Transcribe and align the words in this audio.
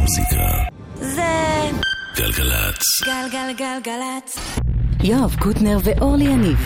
המוזיקה. 0.00 0.46
זה 0.94 1.70
גלגלצ. 2.16 2.82
גלגלגלגלצ. 3.04 4.38
יואב 5.04 5.34
קוטנר 5.38 5.78
ואורלי 5.84 6.24
יניב 6.24 6.58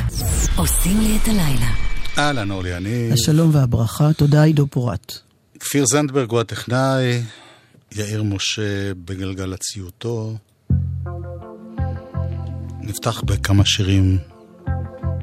עושים 0.57 1.01
לי 1.01 1.19
את 1.23 1.29
הלילה. 1.29 1.71
אהלן, 2.19 2.51
אורלי 2.51 2.77
יניב. 2.77 3.13
השלום 3.13 3.51
והברכה, 3.55 4.13
תודה 4.13 4.43
עידו 4.43 4.67
פורט. 4.67 5.19
כפיר 5.61 5.85
זנדברג 5.87 6.31
הוא 6.31 6.41
הטכנאי, 6.41 7.23
יאיר 7.93 8.23
משה 8.23 8.95
בגלגלציותו. 8.95 10.37
נפתח 12.81 13.21
בכמה 13.21 13.65
שירים 13.65 14.19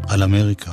על 0.08 0.24
אמריקה. 0.24 0.72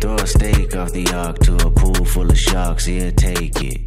Throw 0.00 0.14
a 0.14 0.26
steak 0.26 0.76
off 0.76 0.92
the 0.92 1.10
ark 1.14 1.38
to 1.40 1.56
a 1.56 1.70
pool 1.70 2.04
full 2.06 2.30
of 2.30 2.38
sharks, 2.38 2.86
he'll 2.86 3.12
take 3.12 3.62
it. 3.62 3.80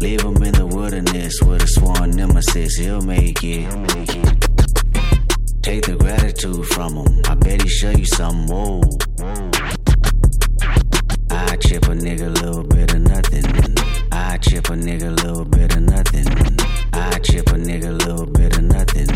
Leave 0.00 0.20
him 0.20 0.42
in 0.42 0.52
the 0.52 0.66
wilderness 0.66 1.40
with 1.40 1.62
a 1.62 1.66
sworn 1.66 2.10
nemesis, 2.10 2.76
he'll 2.76 3.00
make 3.00 3.42
it. 3.42 3.70
Take 5.62 5.86
the 5.86 5.96
gratitude 5.98 6.66
from 6.66 6.96
him, 6.96 7.22
I 7.26 7.34
bet 7.36 7.62
he 7.62 7.68
show 7.68 7.90
you 7.90 8.04
something, 8.04 8.54
whoa. 8.54 9.73
I 11.64 11.66
chip 11.66 11.84
a 11.84 11.94
nigga 11.94 12.26
a 12.26 12.44
little 12.44 12.62
bit 12.62 12.92
of 12.92 13.00
nothing. 13.00 13.44
I 14.12 14.36
chip 14.36 14.68
a 14.68 14.74
nigga 14.74 15.06
a 15.06 15.10
little 15.24 15.46
bit 15.46 15.74
of 15.74 15.80
nothing. 15.80 16.26
I 16.92 17.18
chip 17.20 17.48
a 17.48 17.52
nigga 17.52 17.88
a 17.88 17.92
little 17.92 18.26
bit 18.26 18.58
of 18.58 18.64
nothing. 18.64 19.08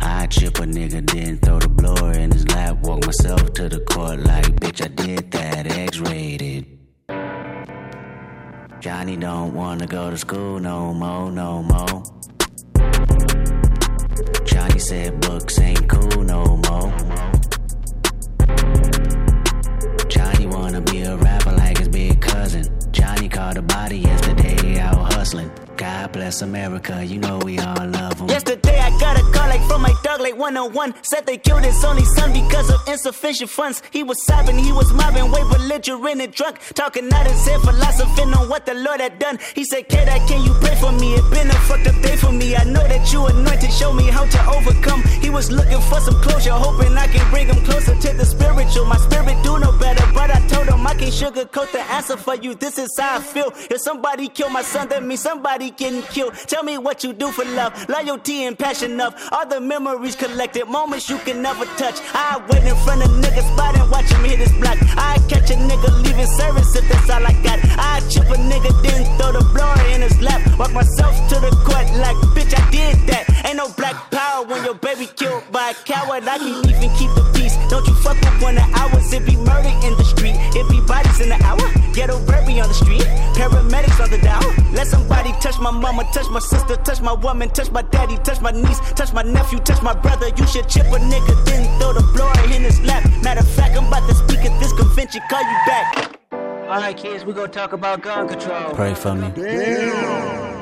I 0.00 0.28
chip 0.28 0.58
a 0.58 0.62
nigga, 0.62 1.04
then 1.10 1.38
throw 1.38 1.58
the 1.58 1.68
blower 1.68 2.12
in 2.12 2.30
his 2.30 2.46
lap. 2.50 2.78
Walk 2.82 3.04
myself 3.06 3.52
to 3.54 3.68
the 3.68 3.80
court 3.80 4.20
like, 4.20 4.46
bitch, 4.60 4.84
I 4.84 4.86
did 4.86 5.32
that, 5.32 5.66
X 5.66 5.98
rated. 5.98 6.78
Johnny 8.78 9.16
don't 9.16 9.52
wanna 9.52 9.88
go 9.88 10.10
to 10.10 10.16
school 10.16 10.60
no 10.60 10.94
more, 10.94 11.32
no 11.32 11.60
more. 11.64 12.04
Johnny 14.44 14.78
said 14.78 15.20
books 15.22 15.58
ain't 15.58 15.88
cool 15.88 16.22
no 16.22 16.56
more. 16.68 16.94
Johnny 20.08 20.46
wanna 20.46 20.80
be 20.82 21.02
a 21.02 21.16
rapper 21.16 21.39
cousin. 22.40 22.64
Johnny 22.90 23.28
caught 23.28 23.58
a 23.58 23.62
body 23.62 23.98
yesterday 23.98 24.78
out 24.80 25.12
hustling. 25.12 25.50
God 25.80 26.12
bless 26.12 26.42
America, 26.42 27.02
you 27.02 27.18
know 27.18 27.38
we 27.38 27.58
all 27.58 27.86
love 27.86 28.20
him. 28.20 28.28
Yesterday 28.28 28.78
I 28.78 28.90
got 29.00 29.18
a 29.18 29.22
call 29.32 29.48
like 29.48 29.62
from 29.66 29.80
my 29.80 29.94
dog 30.04 30.20
like 30.20 30.36
101 30.36 30.92
Said 31.02 31.24
they 31.24 31.38
killed 31.38 31.64
his 31.64 31.82
only 31.82 32.04
son 32.04 32.34
because 32.34 32.68
of 32.68 32.86
insufficient 32.86 33.48
funds. 33.48 33.82
He 33.90 34.02
was 34.02 34.22
sobbing, 34.26 34.58
he 34.58 34.72
was 34.72 34.92
mobbing, 34.92 35.30
way 35.30 35.40
belligerent 35.40 36.20
and 36.20 36.34
drunk. 36.34 36.58
Talking 36.74 37.10
out 37.10 37.26
his 37.26 37.48
head, 37.48 37.60
philosophing 37.62 38.34
on 38.34 38.50
what 38.50 38.66
the 38.66 38.74
Lord 38.74 39.00
had 39.00 39.18
done. 39.18 39.38
He 39.54 39.64
said, 39.64 39.88
Kid, 39.88 40.06
can 40.28 40.44
you 40.44 40.52
pray 40.60 40.76
for 40.76 40.92
me? 40.92 41.14
It 41.14 41.30
been 41.30 41.48
a 41.48 41.54
fucked 41.64 41.86
up 41.86 42.02
day 42.02 42.16
for 42.16 42.30
me. 42.30 42.54
I 42.54 42.64
know 42.64 42.86
that 42.86 43.10
you 43.10 43.24
anointed, 43.24 43.72
show 43.72 43.94
me 43.94 44.04
how 44.04 44.26
to 44.26 44.50
overcome. 44.50 45.02
He 45.22 45.30
was 45.30 45.50
looking 45.50 45.80
for 45.80 46.00
some 46.00 46.20
closure, 46.20 46.52
hoping 46.52 46.92
I 46.98 47.06
can 47.06 47.24
bring 47.30 47.46
him 47.46 47.64
closer 47.64 47.94
to 47.94 48.16
the 48.18 48.26
spiritual. 48.26 48.84
My 48.84 48.98
spirit 48.98 49.42
do 49.42 49.58
no 49.58 49.72
better, 49.78 50.04
but 50.12 50.30
I 50.30 50.46
told 50.46 50.68
him 50.68 50.86
I 50.86 50.92
can't 50.92 51.10
sugarcoat 51.10 51.72
the 51.72 51.80
answer 51.90 52.18
for 52.18 52.34
you. 52.34 52.54
This 52.54 52.76
is 52.76 52.90
how 52.98 53.16
I 53.16 53.20
feel. 53.20 53.50
If 53.70 53.80
somebody 53.80 54.28
killed 54.28 54.52
my 54.52 54.62
son, 54.62 54.88
that 54.90 55.02
means 55.02 55.22
somebody 55.22 55.69
getting 55.70 56.02
Tell 56.46 56.62
me 56.62 56.78
what 56.78 57.04
you 57.04 57.12
do 57.12 57.30
for 57.32 57.44
love, 57.44 57.72
loyalty 57.88 58.44
and 58.44 58.58
passion 58.58 59.00
of 59.00 59.14
all 59.32 59.46
the 59.46 59.60
memories 59.60 60.16
collected, 60.16 60.66
moments 60.66 61.08
you 61.08 61.18
can 61.18 61.42
never 61.42 61.64
touch. 61.76 62.00
I 62.14 62.42
wait 62.48 62.64
in 62.64 62.76
front 62.84 63.02
of 63.02 63.10
niggas 63.10 63.46
spot 63.54 63.76
and 63.78 63.90
watch 63.90 64.10
him 64.10 64.24
hit 64.24 64.38
his 64.38 64.52
block. 64.52 64.78
I 64.96 65.18
catch 65.28 65.50
a 65.50 65.54
nigga 65.54 66.02
leaving 66.02 66.26
service 66.26 66.74
if 66.76 66.88
that's 66.88 67.10
all 67.10 67.24
I 67.24 67.32
got. 67.42 67.58
I 67.78 68.00
chip 68.08 68.28
a 68.28 68.36
nigga, 68.36 68.70
then 68.82 69.04
throw 69.18 69.32
the 69.32 69.44
blower 69.54 69.80
in 69.94 70.02
his 70.02 70.20
lap. 70.20 70.40
Walk 70.58 70.72
myself 70.72 71.14
to 71.30 71.36
the 71.40 71.50
court 71.64 71.86
like, 71.96 72.16
bitch, 72.34 72.52
I 72.56 72.70
did 72.70 72.96
that. 73.08 73.46
Ain't 73.46 73.56
no 73.56 73.68
black 73.76 74.10
power 74.10 74.44
when 74.44 74.64
your 74.64 74.74
baby 74.74 75.06
killed 75.06 75.44
by 75.52 75.70
a 75.70 75.74
coward. 75.74 76.24
I 76.26 76.38
can 76.38 76.64
even 76.68 76.90
keep 76.96 77.10
the 77.14 77.24
peace. 77.34 77.56
Don't 77.68 77.86
you 77.86 77.94
fuck 78.02 78.18
with 78.20 78.42
one 78.42 78.58
of 78.58 78.68
ours. 78.74 79.12
It 79.12 79.24
be 79.26 79.36
murder 79.36 79.72
in 79.86 79.96
the 79.96 80.04
street. 80.04 80.34
It 80.56 80.68
be 80.70 80.80
bodies 80.86 81.20
in 81.20 81.28
the 81.28 81.38
hour. 81.44 81.62
Ghetto 81.94 82.18
baby 82.26 82.60
on 82.60 82.68
the 82.68 82.74
street. 82.74 83.02
Paramedics 83.36 84.00
on 84.02 84.10
the 84.10 84.18
dial. 84.18 84.50
Let 84.72 84.86
somebody 84.86 85.32
touch 85.40 85.58
my 85.60 85.70
mama, 85.70 86.04
touch 86.12 86.28
my 86.30 86.40
sister, 86.40 86.76
touch 86.76 87.00
my 87.00 87.12
woman, 87.12 87.48
touch 87.50 87.70
my 87.70 87.82
daddy, 87.82 88.16
touch 88.18 88.40
my 88.40 88.50
niece, 88.50 88.80
touch 88.94 89.12
my 89.12 89.22
nephew, 89.22 89.58
touch 89.58 89.82
my 89.82 89.94
brother. 89.94 90.28
You 90.28 90.46
should 90.46 90.68
chip 90.68 90.86
a 90.86 90.98
nigga, 90.98 91.44
then 91.44 91.80
throw 91.80 91.92
the 91.92 92.02
blower 92.14 92.54
in 92.54 92.62
his 92.62 92.80
lap. 92.82 93.04
Matter 93.22 93.40
of 93.40 93.48
fact, 93.48 93.76
I'm 93.76 93.86
about 93.86 94.08
to 94.08 94.14
speak 94.14 94.44
at 94.44 94.58
this 94.60 94.72
convention. 94.72 95.22
Call 95.28 95.40
you 95.40 95.58
back. 95.66 96.16
Alright, 96.32 96.96
kids, 96.96 97.24
we 97.24 97.32
gonna 97.32 97.48
talk 97.48 97.72
about 97.72 98.02
gun 98.02 98.28
control. 98.28 98.74
Pray 98.74 98.94
for 98.94 99.14
me. 99.14 99.32
It's 99.36 100.59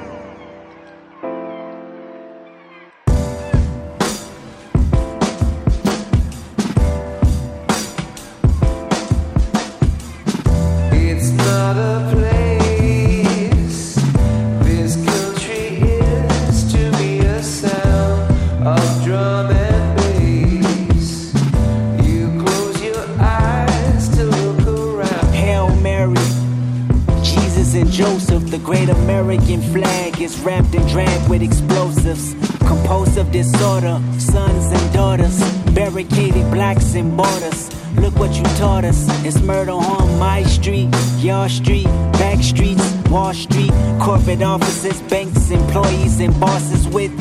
And 27.78 27.92
Joseph, 27.92 28.50
the 28.50 28.58
great 28.58 28.88
American 28.88 29.62
flag 29.62 30.20
is 30.20 30.36
wrapped 30.40 30.74
and 30.74 30.88
dragged 30.88 31.30
with 31.30 31.42
explosives. 31.42 32.34
Compulsive 32.66 33.30
disorder, 33.30 34.02
sons 34.18 34.72
and 34.72 34.92
daughters, 34.92 35.40
barricaded 35.74 36.50
blacks 36.50 36.96
and 36.96 37.16
borders. 37.16 37.70
Look 37.94 38.16
what 38.16 38.34
you 38.34 38.42
taught 38.58 38.84
us. 38.84 39.06
It's 39.24 39.40
murder 39.42 39.70
on 39.70 40.18
my 40.18 40.42
street, 40.42 40.88
your 41.18 41.48
street, 41.48 41.86
back 42.18 42.42
streets, 42.42 42.82
Wall 43.10 43.32
Street, 43.32 43.72
corporate 44.00 44.42
offices, 44.42 45.00
banks, 45.02 45.50
employees, 45.50 46.20
and 46.20 46.38
bosses 46.38 46.86
with 46.88 47.12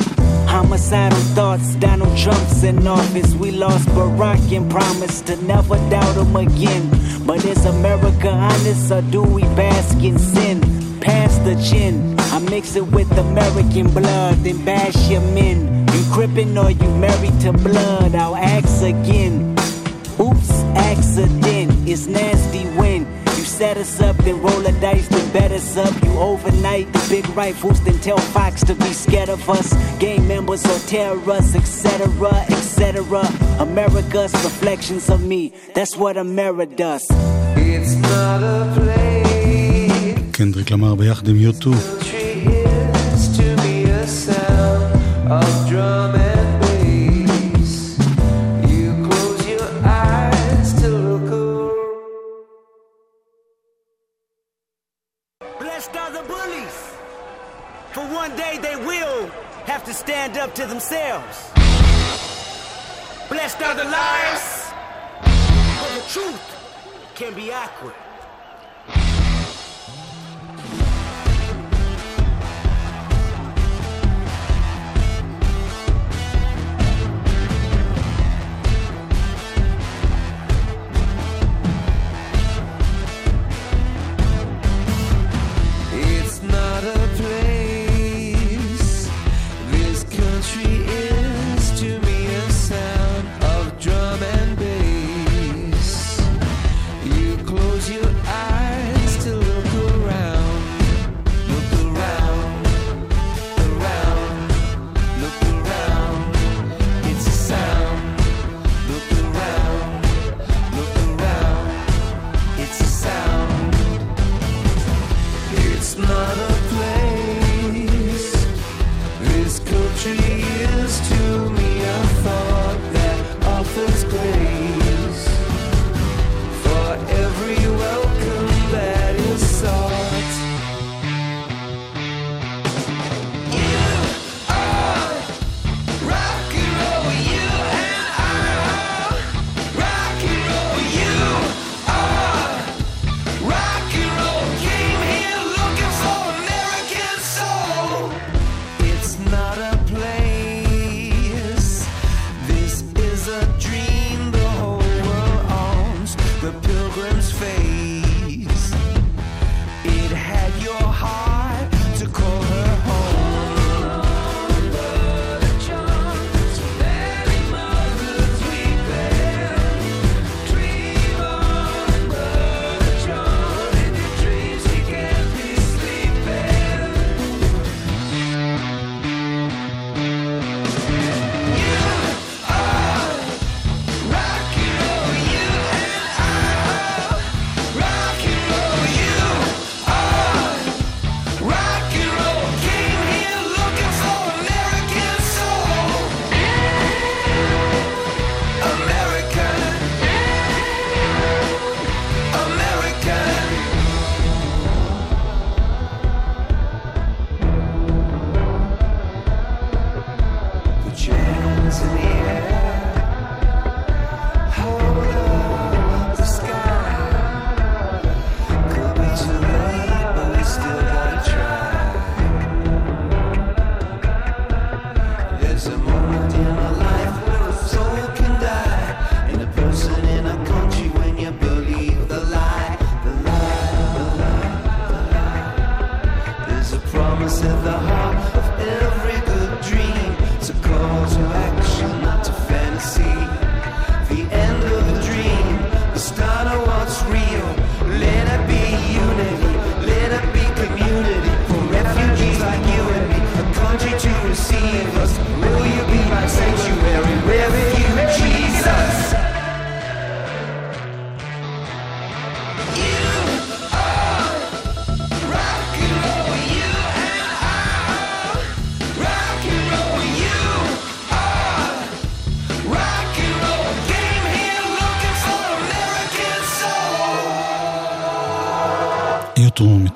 homicidal 0.46 1.18
thoughts. 1.34 1.74
Donald 1.76 2.16
Trump's 2.16 2.62
in 2.62 2.86
office. 2.86 3.34
We 3.34 3.50
lost 3.52 3.88
Barack 3.88 4.54
and 4.54 4.70
promised 4.70 5.26
to 5.28 5.36
never 5.44 5.76
doubt 5.88 6.16
him 6.16 6.36
again. 6.36 6.90
But 7.24 7.44
is 7.44 7.64
America 7.64 8.28
honest 8.28 8.90
or 8.90 9.02
do 9.02 9.22
we 9.22 9.42
bask 9.56 9.96
in 10.02 10.18
sin? 10.18 10.60
Pass 11.00 11.38
the 11.38 11.54
gin. 11.56 12.18
I 12.18 12.38
mix 12.40 12.76
it 12.76 12.86
with 12.86 13.10
American 13.16 13.90
blood, 13.90 14.36
then 14.44 14.64
bash 14.64 15.08
your 15.08 15.22
men. 15.32 15.86
You 15.88 16.04
crippin' 16.12 16.56
or 16.58 16.70
you 16.70 16.88
married 16.96 17.40
to 17.40 17.52
blood? 17.52 18.14
I'll 18.14 18.36
ask 18.36 18.82
again. 18.82 19.56
Oops, 20.20 20.50
accident. 20.76 21.88
It's 21.88 22.06
nasty 22.06 22.64
when 22.78 23.06
set 23.57 23.77
us 23.77 23.99
up, 24.01 24.15
then 24.17 24.41
roll 24.41 24.65
a 24.65 24.71
dice, 24.79 25.07
then 25.07 25.31
bet 25.33 25.51
us 25.51 25.77
up. 25.77 25.93
You 26.03 26.11
overnight 26.19 26.91
the 26.93 27.05
big 27.09 27.27
rifles, 27.35 27.81
then 27.83 27.99
tell 27.99 28.17
Fox 28.17 28.63
to 28.65 28.75
be 28.75 28.93
scared 28.93 29.29
of 29.29 29.49
us. 29.49 29.73
Gang 29.99 30.27
members 30.27 30.63
or 30.65 30.79
terror 30.87 31.31
us, 31.31 31.55
etc., 31.55 32.07
etc. 32.49 33.25
America's 33.59 34.33
reflections 34.43 35.09
of 35.09 35.23
me. 35.25 35.53
That's 35.73 35.95
what 35.97 36.17
America 36.17 36.75
does. 36.75 37.05
It's 37.55 37.95
not 37.95 38.43
a 38.43 38.73
place. 38.75 39.13
קנדריק 40.31 40.71
למר 40.71 40.95
ביחד 40.95 41.27
עם 41.27 41.35
יוטו. 41.35 41.71
Country 41.71 42.47
is 43.15 43.37
to 43.37 43.47
me 43.63 43.83
a 43.85 44.07
sound 44.07 44.83
of 45.31 45.66
to 59.88 59.94
stand 59.94 60.36
up 60.36 60.54
to 60.54 60.66
themselves. 60.66 61.50
Blessed 63.30 63.62
are 63.62 63.74
the 63.74 63.84
liars. 63.84 64.64
For 65.80 65.90
the 65.94 66.04
truth 66.12 67.14
can 67.14 67.32
be 67.34 67.50
awkward. 67.50 67.94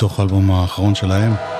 מתוך 0.02 0.18
האלבום 0.20 0.50
האחרון 0.50 0.94
שלהם. 0.94 1.51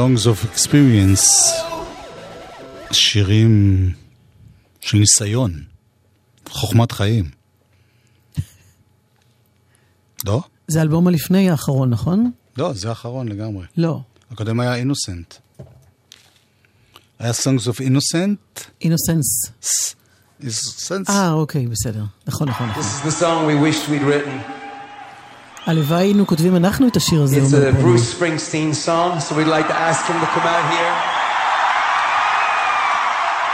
Songs 0.00 0.26
of 0.26 0.56
Experience, 0.56 1.26
שירים 2.92 3.92
של 4.80 4.98
ניסיון, 4.98 5.62
חוכמת 6.48 6.92
חיים. 6.92 7.30
לא? 10.24 10.42
זה 10.68 10.78
האלבום 10.78 11.08
הלפני 11.08 11.50
האחרון, 11.50 11.90
נכון? 11.90 12.30
לא, 12.56 12.72
זה 12.72 12.88
האחרון 12.88 13.28
לגמרי. 13.28 13.66
לא. 13.76 14.00
הקודם 14.30 14.60
היה 14.60 14.74
אינוסנט. 14.74 15.34
היה 17.18 17.32
Songs 17.32 17.66
of 17.66 17.80
Innocent. 17.80 18.60
אינוסנס. 18.80 19.52
Innocence. 20.42 21.10
אה, 21.10 21.32
אוקיי, 21.32 21.66
בסדר. 21.66 22.04
נכון, 22.26 22.48
נכון, 22.48 22.68
נכון. 22.68 22.82
This 22.82 23.04
is 23.04 23.12
the 23.12 23.20
song 23.20 23.46
we 23.46 23.54
wished 23.54 23.88
we'd 23.88 24.02
written. 24.02 24.59
הלוואי 25.66 26.02
היינו 26.02 26.26
כותבים 26.26 26.56
אנחנו 26.56 26.88
את 26.88 26.96
השיר 26.96 27.22
הזה. 27.22 27.36
It's 27.36 27.52
a. 27.52 27.82
Bruce 27.82 28.14
Springsteen 28.14 28.86
song, 28.86 29.20
so 29.20 29.34
we'd 29.34 29.52
like 29.56 29.68
to 29.68 29.78
ask 29.90 30.00
him 30.10 30.18
to 30.24 30.28
come 30.34 30.46
out 30.54 30.64
here. 30.74 30.92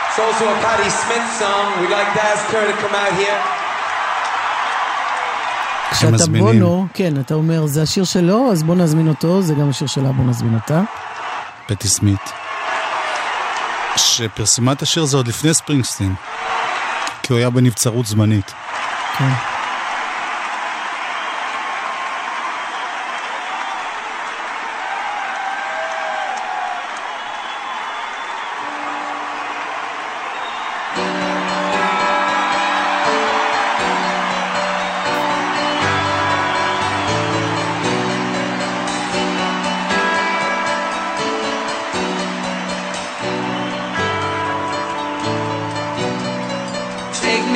It's 0.08 0.18
also 0.26 0.44
a 0.54 0.58
Patti 0.66 0.90
Smith 1.02 1.28
song. 1.42 1.64
We'd 1.80 1.94
like 2.00 2.10
to 2.18 2.22
ask 2.32 2.44
her 2.54 2.64
to 2.70 2.76
come 2.82 2.94
out 2.94 3.14
here. 3.20 3.40
כשאתה 5.90 6.12
מזמינים. 6.12 6.60
בונו, 6.60 6.86
כן, 6.94 7.20
אתה 7.20 7.34
אומר, 7.34 7.66
זה 7.66 7.82
השיר 7.82 8.04
שלו, 8.04 8.52
אז 8.52 8.62
בוא 8.62 8.74
נזמין 8.74 9.08
אותו, 9.08 9.42
זה 9.42 9.54
גם 9.54 9.70
השיר 9.70 9.86
שלה, 9.86 10.12
בוא 10.12 10.24
נזמין 10.24 10.54
אותה. 10.54 10.80
פטי 11.66 11.88
סמית. 11.88 12.32
שפרסמה 13.96 14.72
את 14.72 14.82
השיר 14.82 15.02
הזה 15.02 15.16
עוד 15.16 15.28
לפני 15.28 15.54
ספרינגסטין. 15.54 16.14
כי 17.22 17.32
הוא 17.32 17.38
היה 17.38 17.50
בנבצרות 17.50 18.06
זמנית. 18.06 18.52
כן. 19.18 19.55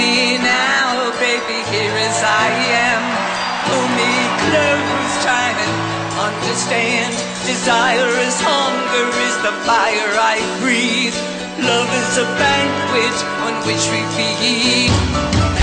Me 0.01 0.39
now, 0.39 1.13
baby, 1.21 1.61
here 1.69 1.97
as 2.09 2.19
I 2.25 2.49
am. 2.89 3.03
Pull 3.69 3.89
me 4.01 4.13
close, 4.45 5.13
try 5.27 5.49
and 5.65 5.75
understand. 6.29 7.13
Desire 7.45 8.13
is 8.25 8.37
hunger, 8.41 9.09
is 9.29 9.37
the 9.47 9.55
fire 9.69 10.13
I 10.33 10.37
breathe. 10.63 11.17
Love 11.61 11.91
is 12.03 12.13
a 12.25 12.29
banquet 12.41 13.17
on 13.45 13.55
which 13.69 13.85
we 13.93 14.01
feed. 14.17 15.60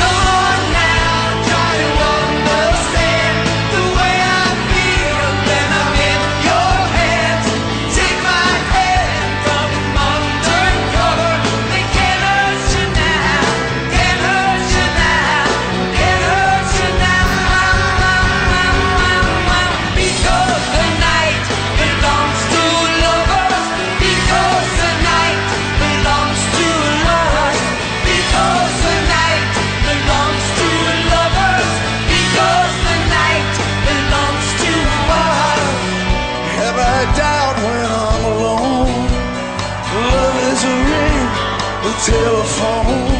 Telephone. 42.07 43.11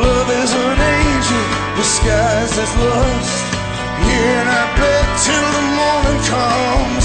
Love 0.00 0.30
is 0.42 0.52
an 0.56 0.78
angel 0.96 1.44
disguised 1.76 2.56
as 2.64 2.72
lust. 2.80 3.44
Here 4.04 4.36
in 4.40 4.46
our 4.48 4.70
bed 4.80 5.06
till 5.24 5.48
the 5.56 5.64
morning 5.76 6.20
comes. 6.32 6.99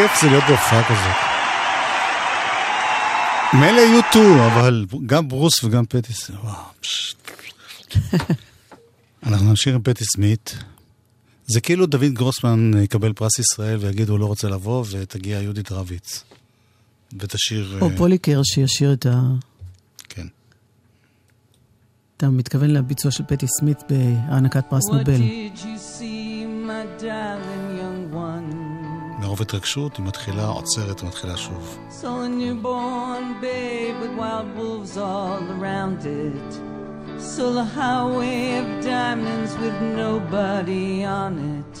כיף 0.00 0.20
זה 0.22 0.28
להיות 0.28 0.44
בהופעה 0.48 0.82
כזאת. 0.84 1.16
מילא 3.52 4.00
U2, 4.00 4.18
אבל 4.52 4.86
גם 5.06 5.28
ברוס 5.28 5.64
וגם 5.64 5.86
פטי 5.86 6.12
סמית, 6.12 6.40
וואו, 6.40 6.54
פשט. 6.80 7.16
אנחנו 9.26 9.48
נמשיך 9.48 9.74
עם 9.74 9.82
פטי 9.82 10.04
סמית. 10.04 10.56
זה 11.46 11.60
כאילו 11.60 11.86
דוד 11.86 12.04
גרוסמן 12.12 12.82
יקבל 12.82 13.12
פרס 13.12 13.38
ישראל 13.38 13.76
ויגיד 13.76 14.08
הוא 14.08 14.18
לא 14.18 14.26
רוצה 14.26 14.48
לבוא, 14.48 14.84
ותגיע 14.90 15.40
יהודית 15.42 15.72
רביץ. 15.72 16.24
ותשאיר... 17.18 17.78
או 17.80 17.90
אה, 17.90 17.96
פוליקר 17.96 18.40
שישיר 18.44 18.92
את 18.92 19.06
ה... 19.06 19.22
כן. 20.08 20.26
אתה 22.16 22.28
מתכוון 22.28 22.70
לביצוע 22.70 23.10
של 23.10 23.24
פטי 23.28 23.46
סמית 23.60 23.78
בהענקת 23.90 24.64
פרס 24.70 24.88
What 24.88 24.92
נובל. 24.92 25.16
did 25.16 25.58
you 25.58 25.98
see, 25.98 26.46
my 26.66 27.02
darling? 27.02 27.59
מרוב 29.29 29.41
התרגשות 29.41 29.97
היא 29.97 30.05
מתחילה, 30.05 30.47
עוצרת 30.47 31.03
ומתחילה 31.03 31.37
שוב. 31.37 31.77
Saw 31.89 32.05
a 32.05 32.29
newborn 32.29 33.41
babe 33.41 33.95
with 34.01 34.13
wild 34.19 34.49
wolves 34.57 34.97
all 34.97 35.43
around 35.55 35.99
it. 36.05 36.51
Saw 37.17 37.59
a 37.65 37.67
highway 37.79 38.57
of 38.61 38.67
diamonds 38.83 39.51
with 39.61 39.77
nobody 40.01 41.05
on 41.21 41.33
it. 41.57 41.73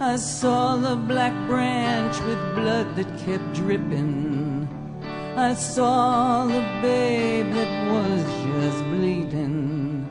I 0.00 0.14
saw 0.16 0.76
the 0.76 0.96
black 1.10 1.34
branch 1.48 2.16
with 2.28 2.40
blood 2.58 2.88
that 2.96 3.10
kept 3.24 3.48
dripping. 3.60 4.68
I 5.36 5.54
saw 5.54 6.46
the 6.46 6.64
babe 6.82 7.48
that 7.58 7.72
was 7.92 8.22
just 8.46 8.80
bleeding. 8.92 10.08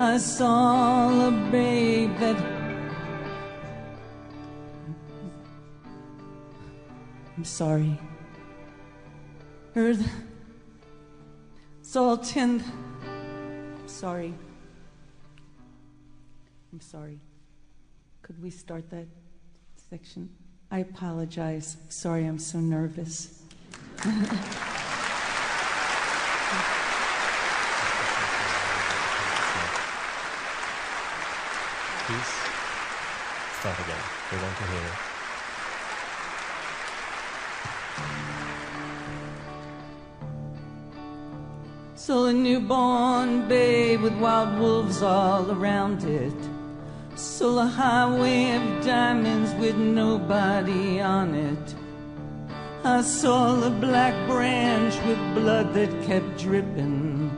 I 0.00 0.16
saw 0.18 1.08
the 1.22 1.32
babe 1.52 2.12
that 2.18 2.38
I'm 7.37 7.45
sorry. 7.45 7.99
Heard. 9.75 9.99
It's 11.79 11.95
all 11.95 12.17
ten. 12.17 12.63
I'm 13.05 13.87
sorry. 13.87 14.33
I'm 16.73 16.81
sorry. 16.81 17.19
Could 18.23 18.41
we 18.41 18.49
start 18.49 18.89
that 18.89 19.05
section? 19.89 20.29
I 20.71 20.79
apologize. 20.79 21.77
Sorry, 21.89 22.25
I'm 22.25 22.39
so 22.39 22.59
nervous. 22.59 23.43
Newborn 42.67 43.47
babe 43.47 44.01
with 44.01 44.19
wild 44.19 44.59
wolves 44.59 45.01
all 45.01 45.49
around 45.49 46.03
it. 46.03 46.35
A 47.39 47.65
highway 47.65 48.57
of 48.57 48.85
diamonds 48.85 49.53
with 49.53 49.77
nobody 49.77 50.99
on 50.99 51.33
it. 51.33 51.75
I 52.83 53.01
saw 53.03 53.63
a 53.63 53.69
black 53.69 54.13
branch 54.27 54.95
with 55.05 55.17
blood 55.33 55.73
that 55.75 56.03
kept 56.03 56.39
dripping. 56.39 57.31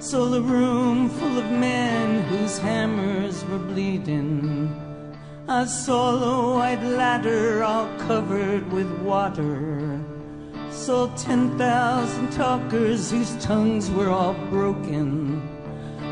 Saw 0.00 0.34
a 0.34 0.40
room 0.42 1.08
full 1.08 1.38
of 1.38 1.50
men 1.50 2.22
whose 2.24 2.58
hammers 2.58 3.42
were 3.46 3.58
bleeding. 3.58 4.68
I 5.48 5.64
saw 5.64 6.10
a 6.10 6.54
white 6.56 6.82
ladder 6.82 7.64
all 7.64 7.88
covered 8.00 8.70
with 8.70 8.90
water. 9.00 9.91
I 10.82 10.84
saw 10.84 11.06
10,000 11.14 12.32
talkers 12.32 13.12
whose 13.12 13.36
tongues 13.36 13.88
were 13.92 14.08
all 14.08 14.34
broken. 14.50 15.40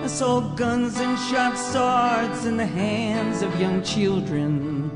I 0.04 0.06
saw 0.06 0.38
guns 0.54 1.00
and 1.00 1.18
sharp 1.18 1.56
swords 1.56 2.46
in 2.46 2.56
the 2.56 2.66
hands 2.66 3.42
of 3.42 3.60
young 3.60 3.82
children. 3.82 4.88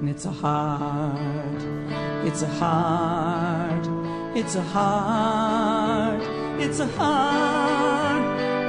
And 0.00 0.08
it's 0.08 0.24
a 0.24 0.30
hard, 0.30 1.62
it's 2.24 2.40
a 2.40 2.48
hard, 2.48 3.86
it's 4.34 4.54
a 4.54 4.62
hard, 4.62 6.22
it's 6.58 6.80
a 6.80 6.86
hard, 6.86 8.22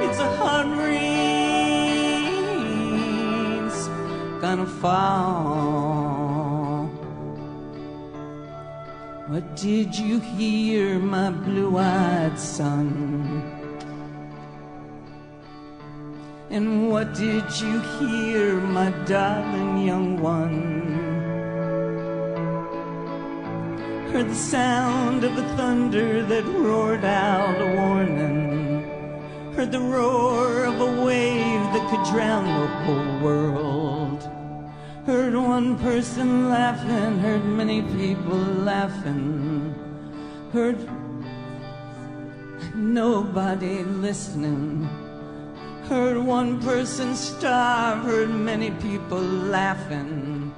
it's 0.04 0.18
a 0.18 0.36
hard 0.36 0.66
rain's 0.66 1.08
gonna 4.42 4.66
fall. 4.66 5.75
What 9.28 9.56
did 9.56 9.98
you 9.98 10.20
hear, 10.20 11.00
my 11.00 11.32
blue 11.32 11.76
eyed 11.78 12.38
son? 12.38 13.42
And 16.48 16.88
what 16.92 17.12
did 17.14 17.44
you 17.60 17.80
hear, 17.98 18.60
my 18.60 18.90
darling 19.04 19.84
young 19.84 20.22
one? 20.22 20.82
Heard 24.12 24.28
the 24.28 24.34
sound 24.36 25.24
of 25.24 25.34
the 25.34 25.42
thunder 25.56 26.22
that 26.22 26.44
roared 26.44 27.04
out 27.04 27.60
a 27.60 27.74
warning. 27.74 28.84
Heard 29.56 29.72
the 29.72 29.80
roar 29.80 30.66
of 30.66 30.80
a 30.80 31.02
wave 31.02 31.64
that 31.74 31.90
could 31.90 32.14
drown 32.14 32.44
the 32.44 32.68
whole 32.84 33.24
world. 33.24 33.75
Heard 35.06 35.36
one 35.36 35.78
person 35.78 36.48
laughing, 36.48 37.20
heard 37.20 37.44
many 37.44 37.80
people 37.80 38.38
laughing. 38.38 39.72
Heard 40.52 40.78
nobody 42.74 43.84
listening. 43.84 44.88
Heard 45.88 46.18
one 46.18 46.60
person 46.60 47.14
starve, 47.14 48.02
heard 48.02 48.30
many 48.30 48.72
people 48.72 49.20
laughing. 49.20 50.52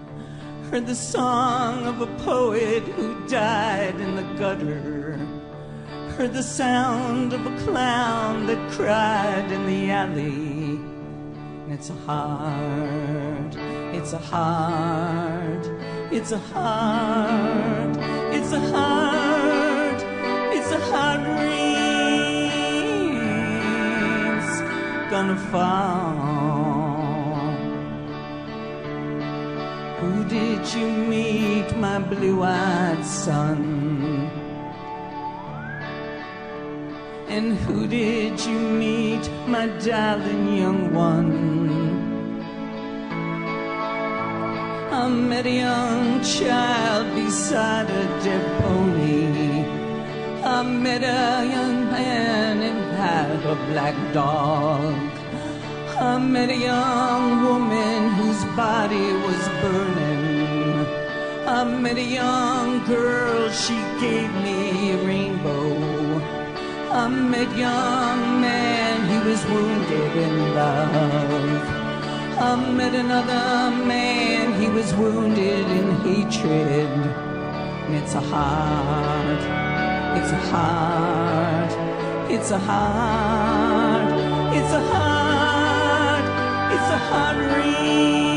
Heard 0.71 0.87
the 0.87 0.95
song 0.95 1.85
of 1.85 2.01
a 2.01 2.07
poet 2.25 2.85
who 2.85 3.29
died 3.29 4.01
in 4.01 4.17
the 4.17 4.25
gutter. 4.39 5.19
Heard 6.17 6.33
the 6.33 6.43
sound 6.43 7.35
of 7.35 7.45
a 7.45 7.55
clown 7.65 8.47
that 8.47 8.71
cried 8.71 9.53
in 9.53 9.67
the 9.67 9.91
alley. 9.91 10.81
It's 11.71 11.91
hard, 12.07 13.38
it's 13.99 14.13
a 14.13 14.19
heart. 14.19 15.67
it's 16.13 16.31
a 16.31 16.39
heart. 16.39 17.97
it's 18.33 18.53
a 18.53 18.61
heart. 18.61 20.01
it's 20.57 20.71
a 20.71 20.79
heart 20.91 21.23
rain's 21.41 21.59
gonna 25.11 25.41
fall. 25.51 26.15
Who 30.01 30.13
did 30.37 30.63
you 30.75 30.89
meet, 31.13 31.77
my 31.77 31.99
blue-eyed 31.99 33.05
son? 33.05 34.31
And 37.29 37.59
who 37.65 37.89
did 37.89 38.39
you 38.47 38.61
meet, 38.85 39.29
my 39.49 39.67
darling 39.89 40.57
young 40.57 40.95
one? 40.95 41.58
I 45.09 45.11
met 45.11 45.47
a 45.47 45.51
young 45.51 46.23
child 46.23 47.15
beside 47.15 47.89
a 47.89 48.05
dead 48.23 48.45
pony. 48.61 49.65
I 50.45 50.63
met 50.63 51.03
a 51.03 51.49
young 51.49 51.87
man 51.91 52.61
and 52.69 52.95
had 52.95 53.41
a 53.47 53.57
black 53.71 53.97
dog. 54.13 54.95
I 55.99 56.19
met 56.19 56.51
a 56.51 56.57
young 56.57 57.43
woman 57.43 58.11
whose 58.19 58.45
body 58.55 59.09
was 59.27 59.43
burning. 59.63 60.87
I 61.47 61.65
met 61.65 61.97
a 61.97 62.09
young 62.21 62.85
girl, 62.85 63.49
she 63.49 63.79
gave 64.05 64.31
me 64.45 64.93
a 64.93 64.99
rainbow. 65.07 65.73
I 66.93 67.09
met 67.09 67.51
a 67.51 67.59
young 67.59 68.43
man, 68.43 68.95
he 69.09 69.19
was 69.27 69.43
wounded 69.47 70.17
in 70.27 70.55
love. 70.55 71.88
I 72.41 72.55
met 72.55 72.95
another 72.95 73.77
man, 73.85 74.61
he 74.61 74.69
was 74.69 74.95
wounded 74.95 75.67
in 75.67 75.91
hatred. 76.03 76.89
And 77.87 77.97
it's 77.97 78.15
a 78.15 78.21
hard, 78.21 79.41
it's 80.19 80.31
a 80.31 80.41
hard, 80.53 82.31
it's 82.31 82.51
a 82.53 82.59
hard, 82.59 84.13
it's 84.57 84.73
a 84.73 84.81
hard, 84.81 86.25
it's 86.73 86.91
a 86.91 86.99
hard 87.11 87.37
rain's 87.57 88.28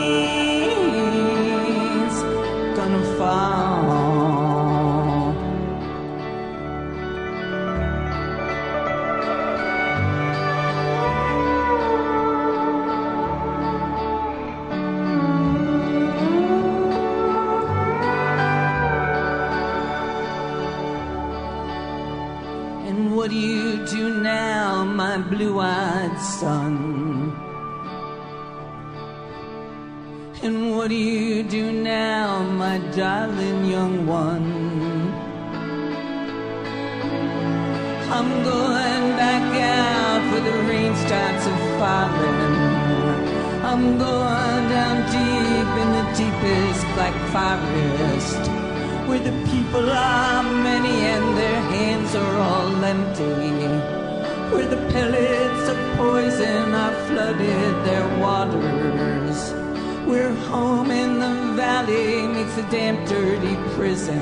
falling. 41.82 42.62
I'm 43.70 43.98
going 43.98 44.63
down 44.76 44.98
deep 45.15 45.72
in 45.84 45.89
the 45.98 46.06
deepest 46.22 46.84
black 46.94 47.15
forest 47.34 48.41
where 49.08 49.24
the 49.30 49.36
people 49.52 49.89
are 49.89 50.44
many 50.70 50.96
and 51.15 51.28
their 51.36 51.62
hands 51.76 52.13
are 52.13 52.36
all 52.50 52.86
empty. 52.94 53.65
Where 54.52 54.67
the 54.76 54.82
pellets 54.91 55.65
of 55.74 55.78
poison 55.98 56.67
are 56.84 56.96
flooded 57.08 57.74
their 57.88 58.08
waters. 58.24 59.39
Where 60.10 60.34
home 60.52 60.91
in 60.91 61.20
the 61.20 61.36
valley 61.63 62.28
makes 62.28 62.58
a 62.58 62.65
damp, 62.70 63.08
dirty 63.08 63.56
prison. 63.76 64.22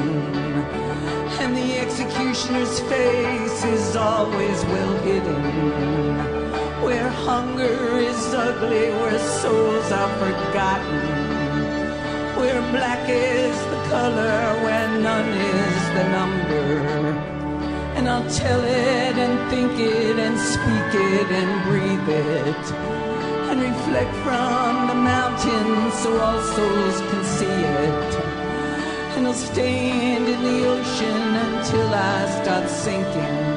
And 1.41 1.57
the 1.57 1.69
executioner's 1.83 2.79
face 2.91 3.59
is 3.65 3.97
always 3.97 4.63
well 4.71 4.95
hidden. 5.07 6.48
Where 6.83 7.09
hunger 7.09 7.97
is 7.97 8.33
ugly, 8.33 8.89
where 8.99 9.19
souls 9.19 9.91
are 9.91 10.13
forgotten. 10.17 10.99
Where 12.39 12.61
black 12.71 13.07
is 13.09 13.57
the 13.71 13.81
color, 13.89 14.39
where 14.63 14.87
none 14.99 15.29
is 15.29 15.81
the 15.97 16.05
number. 16.17 17.29
And 17.97 18.07
I'll 18.07 18.29
tell 18.29 18.63
it 18.63 19.15
and 19.25 19.35
think 19.51 19.77
it 19.77 20.17
and 20.17 20.39
speak 20.39 20.91
it 21.11 21.29
and 21.39 21.51
breathe 21.67 22.09
it. 22.09 22.65
And 23.49 23.59
reflect 23.61 24.15
from 24.23 24.87
the 24.87 24.95
mountains 24.95 25.93
so 26.01 26.17
all 26.17 26.41
souls 26.55 27.01
can 27.09 27.23
see 27.25 27.59
it. 27.85 28.11
And 29.17 29.27
I'll 29.27 29.33
stand 29.33 30.29
in 30.29 30.41
the 30.41 30.59
ocean 30.65 31.35
until 31.45 31.93
I 31.93 32.41
start 32.41 32.69
sinking. 32.69 33.48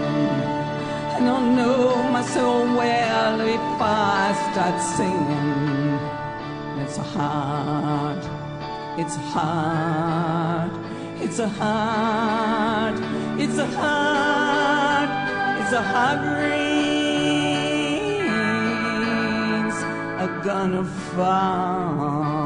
I'll 1.29 1.41
know 1.41 2.03
my 2.11 2.23
soul 2.23 2.65
well 2.77 3.41
if 3.41 3.81
I 3.81 4.33
start 4.51 4.81
singing. 4.97 5.99
It's 6.83 6.97
hard, 6.97 8.23
it's 8.99 9.17
hard, 9.33 10.73
it's 11.21 11.39
a 11.39 11.49
hard, 11.49 12.97
it's 13.41 13.59
a 13.59 13.67
hard, 13.67 15.11
it's 15.61 15.73
a 15.73 15.83
hard 15.83 16.21
rain's 16.39 16.73
a 20.25 20.27
gonna 20.45 20.85
fall. 20.85 22.42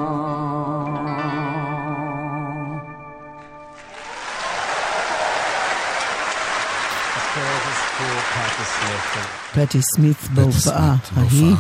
פטי 9.55 9.79
סמית 9.95 10.17
בהופעה 10.35 10.97
ההיא. 11.09 11.55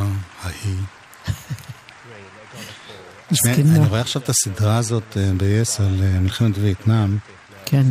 אני 3.46 3.88
רואה 3.88 4.01
עכשיו 4.01 4.22
את 4.22 4.29
הסדרה 4.29 4.77
הזאת 4.77 5.16
אה, 5.16 5.31
ב-yes 5.37 5.83
על 5.83 6.03
אה, 6.03 6.20
מלחמת 6.20 6.59
וייטנאם, 6.59 7.18
כן. 7.64 7.87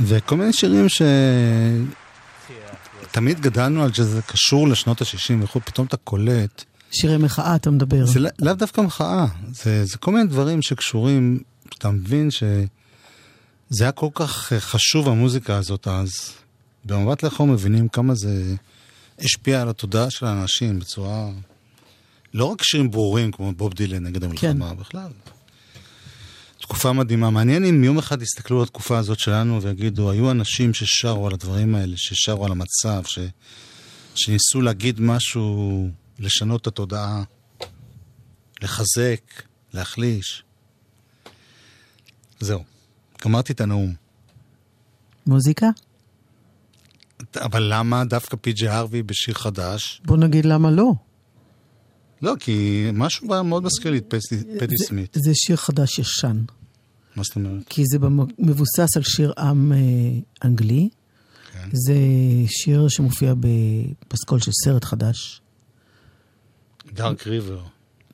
וכל 0.00 0.36
מיני 0.36 0.52
שירים 0.52 0.86
שתמיד 3.10 3.40
גדלנו 3.40 3.82
על 3.82 3.92
שזה 3.92 4.22
קשור 4.22 4.68
לשנות 4.68 5.02
ה-60 5.02 5.44
וכו', 5.44 5.60
פתאום 5.64 5.86
אתה 5.86 5.96
קולט. 5.96 6.64
שירי 6.90 7.16
מחאה 7.16 7.56
אתה 7.56 7.70
מדבר. 7.70 8.06
זה 8.06 8.20
לא- 8.20 8.30
לאו 8.38 8.54
דווקא 8.54 8.80
מחאה, 8.80 9.26
זה, 9.52 9.84
זה 9.84 9.98
כל 9.98 10.12
מיני 10.12 10.26
דברים 10.26 10.62
שקשורים, 10.62 11.38
שאתה 11.74 11.90
מבין 11.90 12.30
שזה 12.30 12.64
היה 13.80 13.92
כל 13.92 14.08
כך 14.14 14.52
אה, 14.52 14.60
חשוב 14.60 15.08
המוזיקה 15.08 15.56
הזאת 15.56 15.88
אז. 15.88 16.10
במבט 16.84 17.22
לאחור 17.22 17.46
מבינים 17.46 17.88
כמה 17.88 18.14
זה 18.14 18.54
השפיע 19.18 19.62
על 19.62 19.68
התודעה 19.68 20.10
של 20.10 20.26
האנשים 20.26 20.78
בצורה... 20.78 21.30
לא 22.34 22.44
רק 22.44 22.62
שירים 22.62 22.90
ברורים 22.90 23.32
כמו 23.32 23.52
בוב 23.52 23.74
דילן 23.74 24.06
נגד 24.06 24.24
המלחמה, 24.24 24.70
כן. 24.70 24.76
בכלל. 24.76 25.10
תקופה 26.60 26.92
מדהימה. 26.92 27.30
מעניין 27.30 27.64
אם 27.64 27.84
יום 27.84 27.98
אחד 27.98 28.22
יסתכלו 28.22 28.56
על 28.56 28.62
התקופה 28.62 28.98
הזאת 28.98 29.18
שלנו 29.18 29.62
ויגידו, 29.62 30.10
היו 30.10 30.30
אנשים 30.30 30.74
ששרו 30.74 31.26
על 31.26 31.34
הדברים 31.34 31.74
האלה, 31.74 31.96
ששרו 31.96 32.44
על 32.44 32.52
המצב, 32.52 33.02
ש... 33.06 33.18
שניסו 34.14 34.60
להגיד 34.60 35.00
משהו, 35.00 35.88
לשנות 36.18 36.62
את 36.62 36.66
התודעה, 36.66 37.22
לחזק, 38.62 39.42
להחליש. 39.72 40.42
זהו, 42.40 42.64
גמרתי 43.24 43.52
את 43.52 43.60
הנאום. 43.60 43.94
מוזיקה? 45.26 45.66
אבל 47.36 47.68
למה 47.70 48.04
דווקא 48.04 48.36
פי.ג'י 48.40 48.68
ארווי 48.68 49.02
בשיר 49.02 49.34
חדש? 49.34 50.02
בוא 50.04 50.16
נגיד 50.16 50.44
למה 50.44 50.70
לא. 50.70 50.92
לא, 52.22 52.34
כי 52.40 52.86
משהו 52.92 53.42
מאוד 53.44 53.62
מזכיר 53.62 53.90
לי 53.90 53.98
את 53.98 54.14
פטי, 54.58 54.78
סמית. 54.78 55.16
זה 55.20 55.30
שיר 55.34 55.56
חדש 55.56 55.98
ישן. 55.98 56.42
מה 57.16 57.22
זאת 57.22 57.36
אומרת? 57.36 57.68
כי 57.68 57.82
זה 57.86 57.98
מבוסס 58.38 58.96
על 58.96 59.02
שיר 59.02 59.32
עם 59.38 59.72
אה, 59.72 59.78
אנגלי. 60.44 60.88
כן. 61.52 61.68
זה 61.72 61.94
שיר 62.46 62.88
שמופיע 62.88 63.34
בפסקול 63.40 64.40
של 64.40 64.50
סרט 64.64 64.84
חדש, 64.84 65.40
דארק 66.92 67.26
ריבר. 67.26 67.62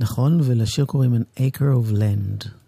נכון? 0.01 0.41
ולשיר 0.45 0.85
קוראים 0.85 1.15
An 1.15 1.39
Acre 1.39 1.61
of 1.61 1.93
Land. 1.93 2.60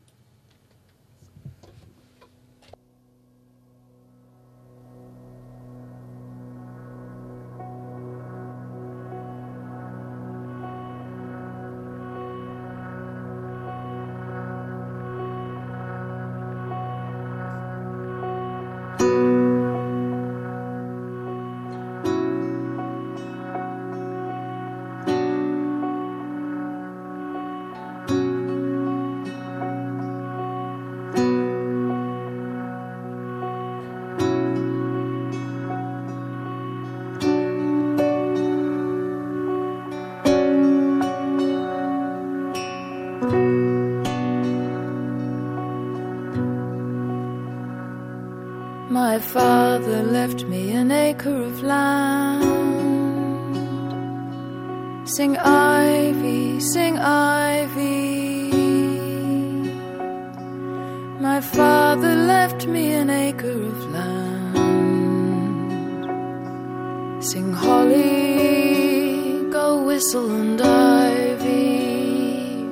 Sing 67.30 67.52
holly, 67.52 69.48
go 69.48 69.84
whistle 69.84 70.28
and 70.34 70.60
ivy. 70.60 72.66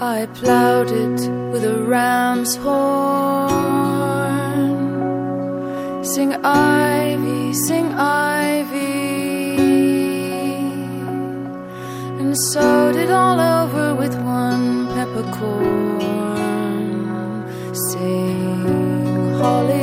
I 0.00 0.26
plowed 0.32 0.90
it 0.90 1.20
with 1.52 1.66
a 1.66 1.84
ram's 1.86 2.56
horn. 2.56 3.52
Sing 6.02 6.32
ivy, 6.42 7.52
sing 7.52 7.92
ivy. 7.92 9.58
And 12.20 12.34
sowed 12.52 12.96
it 12.96 13.10
all 13.10 13.38
over 13.38 13.94
with 13.94 14.14
one 14.24 14.86
peppercorn. 14.94 15.71
Sing 19.42 19.81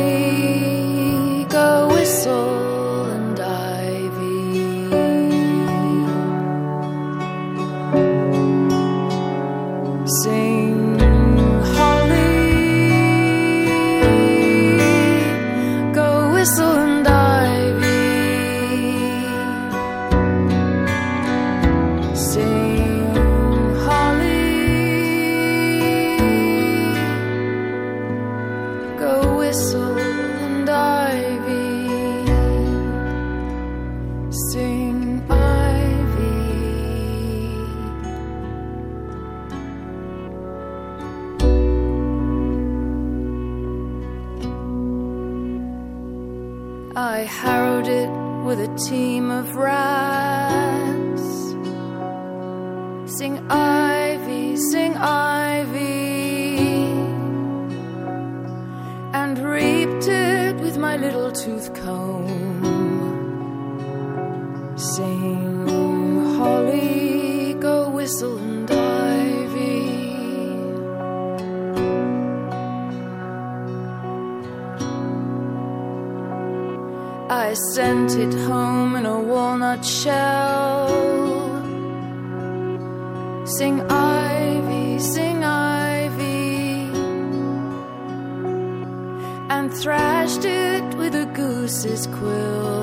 and 68.40 68.72
ivy. 68.72 69.90
I 77.30 77.54
sent 77.74 78.12
it 78.16 78.34
home 78.48 78.96
in 78.96 79.06
a 79.06 79.20
walnut 79.20 79.84
shell. 79.84 80.88
Sing 83.58 83.82
ivy, 83.90 85.00
sing 85.00 85.44
ivy, 85.44 86.92
and 89.56 89.74
thrashed 89.74 90.46
it 90.46 90.86
with 90.96 91.14
a 91.16 91.26
goose's 91.42 92.08
quill. 92.08 92.79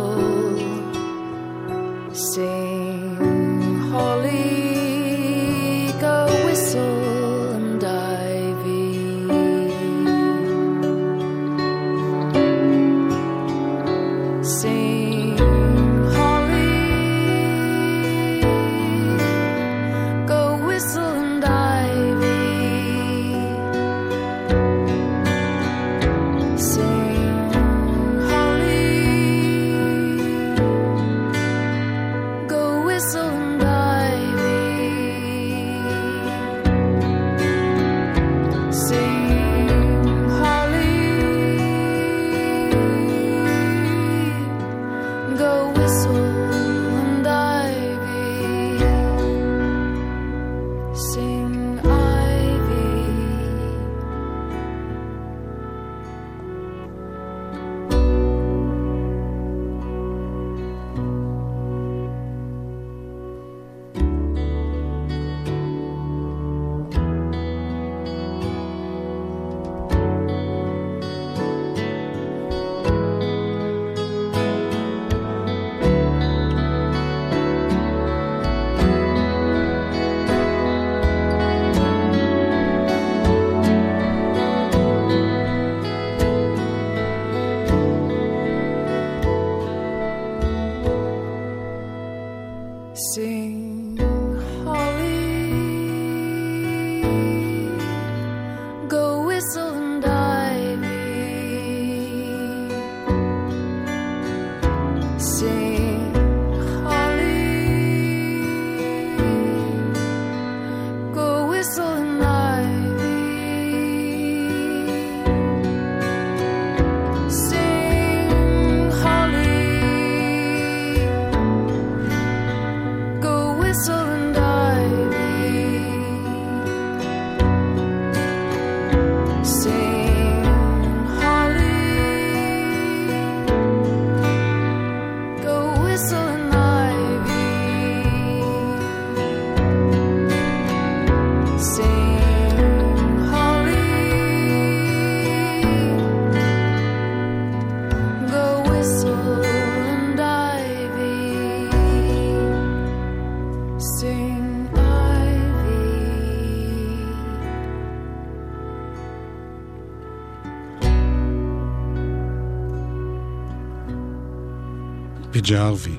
פי.ג'י 165.46 165.58
ארווי. 165.58 165.98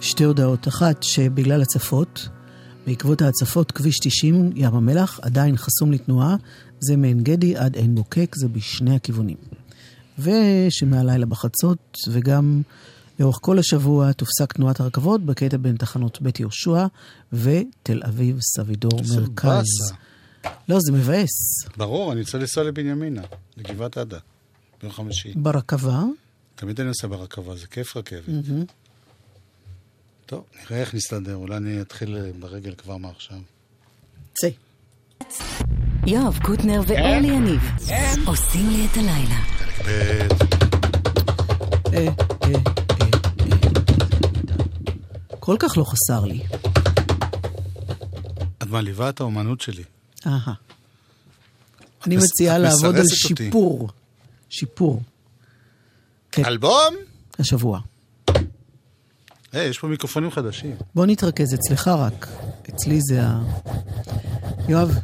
שתי 0.00 0.24
הודעות. 0.24 0.68
אחת, 0.68 1.02
שבגלל 1.02 1.62
הצפות, 1.62 2.28
בעקבות 2.86 3.22
ההצפות, 3.22 3.72
כביש 3.72 3.98
90, 3.98 4.50
ים 4.54 4.74
המלח, 4.74 5.20
עדיין 5.22 5.56
חסום 5.56 5.92
לתנועה. 5.92 6.36
זה 6.80 6.96
מעין 6.96 7.22
גדי 7.22 7.56
עד 7.56 7.76
עין 7.76 7.94
בוקק, 7.94 8.34
זה 8.38 8.48
בשני 8.48 8.96
הכיוונים. 8.96 9.36
ושמהלילה 10.18 11.26
בחצות, 11.26 11.98
וגם 12.08 12.62
לאורך 13.20 13.38
כל 13.40 13.58
השבוע, 13.58 14.12
תופסק 14.12 14.52
תנועת 14.52 14.80
הרכבות 14.80 15.24
בקטע 15.24 15.56
בין 15.56 15.76
תחנות 15.76 16.22
בית 16.22 16.40
יהושע 16.40 16.86
ותל 17.32 18.02
אביב 18.08 18.38
סבידור 18.40 19.00
מרכז. 19.16 19.46
באסה. 19.46 19.94
לא, 20.68 20.78
זה 20.80 20.92
מבאס. 20.92 21.30
ברור, 21.76 22.12
אני 22.12 22.20
רוצה 22.20 22.38
לנסוע 22.38 22.64
לבנימינה, 22.64 23.22
לגבעת 23.56 23.98
עדה, 23.98 24.18
ביום 24.82 24.92
חמישי. 24.92 25.32
ברכבה, 25.36 26.02
תמיד 26.54 26.80
אני 26.80 26.88
נוסע 26.88 27.06
ברכבה, 27.06 27.56
זה 27.56 27.66
כיף 27.66 27.96
רכבת. 27.96 28.28
מהמם. 28.28 28.64
טוב, 30.26 30.44
נראה 30.54 30.80
איך 30.80 30.94
נסתדר, 30.94 31.34
אולי 31.34 31.56
אני 31.56 31.80
אתחיל 31.80 32.16
אה, 32.16 32.30
ברגל 32.38 32.74
כבר 32.74 32.96
מעכשיו. 32.96 33.38
צא. 34.34 34.48
יואב 36.06 36.38
קוטנר 36.42 36.80
ואורלי 36.86 37.28
יניב 37.28 37.60
עושים 38.26 38.70
לי 38.70 38.86
את 38.86 38.96
הלילה. 38.96 39.40
אה, 39.86 40.28
אה, 41.92 42.08
אה, 42.42 42.54
אה. 43.00 43.06
כל 45.40 45.56
כך 45.58 45.78
לא 45.78 45.84
חסר 45.84 46.24
לי. 46.24 46.40
את 48.62 48.66
מעליבה 48.68 49.08
את 49.08 49.20
האומנות 49.20 49.60
שלי. 49.60 49.84
אהה. 50.26 50.54
אני 52.06 52.16
מציעה 52.16 52.58
לעבוד 52.58 52.96
על. 52.96 53.06
שיפור. 53.06 53.88
שיפור. 54.50 55.02
כן. 56.34 56.44
אלבום? 56.44 56.94
השבוע. 57.38 57.80
היי, 59.52 59.68
יש 59.68 59.78
פה 59.78 59.86
מיקרופונים 59.86 60.30
חדשים. 60.30 60.76
בוא 60.94 61.06
נתרכז 61.06 61.54
אצלך 61.54 61.88
רק. 61.88 62.28
אצלי 62.68 63.00
זה 63.00 63.22
ה... 63.22 63.40
יואב, 64.68 64.98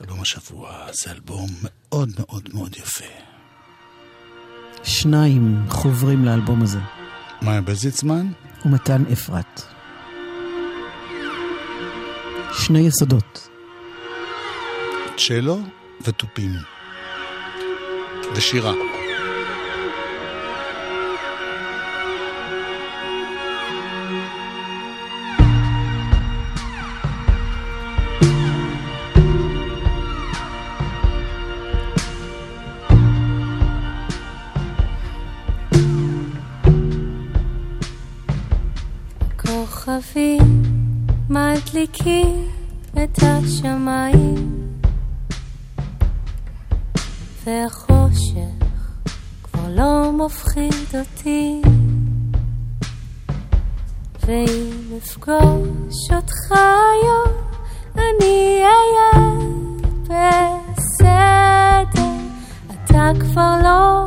אלבום 0.00 0.20
השבוע 0.20 0.86
זה 0.92 1.10
אלבום 1.10 1.46
מאוד 1.62 2.08
מאוד 2.18 2.48
מאוד 2.54 2.76
יפה. 2.76 3.04
שניים 4.82 5.64
חוברים 5.68 6.24
לאלבום 6.24 6.62
הזה. 6.62 6.78
מאיה 7.42 7.60
בזיצמן? 7.60 8.32
ומתן 8.64 9.04
אפרת. 9.12 9.62
שני 12.52 12.80
יסודות. 12.80 13.48
צ'לו 15.16 15.60
ותופים. 16.02 16.79
ושירה. 18.34 18.72
כוכבים 39.36 40.62
מדליקים 41.30 42.48
את 42.92 43.18
השמיים 43.22 44.60
והחושך 48.10 48.66
כבר 49.42 49.68
לא 49.68 50.12
מפחיד 50.12 50.94
אותי. 50.98 51.62
ואם 54.26 54.98
אפגוש 54.98 56.10
אותך 56.16 56.52
היום 56.52 57.36
אני 57.94 58.62
אהיה 58.62 59.28
בסדר. 60.02 60.80
אתה 62.66 63.10
כבר 63.20 63.54
לא 63.62 64.04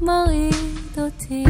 מרעיד 0.00 0.98
אותי. 0.98 1.44